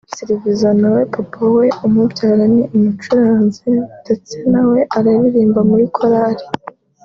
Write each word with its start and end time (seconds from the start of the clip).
Sylvizo 0.15 0.69
nawe 0.81 1.01
papa 1.13 1.43
umubyara 1.87 2.43
ni 2.53 2.61
umucuranzi 2.75 3.69
ndetse 4.03 4.35
nawe 4.51 4.79
aririmba 4.97 5.59
muri 5.69 5.85
korari 5.97 6.45